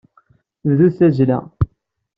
Bdut 0.67 0.93
tazzla. 0.99 1.37